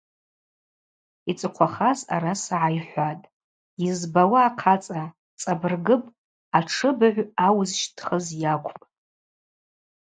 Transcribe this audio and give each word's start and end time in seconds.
Йцӏыхъвахаз 1.31 1.99
араса 2.15 2.55
гӏайхӏватӏ: 2.61 3.29
йызбауа 3.83 4.41
ахъацӏа, 4.47 5.03
цӏабыргыпӏ, 5.41 6.13
атшыбыгӏв 6.57 7.27
ауызщтхыз 7.45 8.25
йакӏвпӏ. 8.41 8.85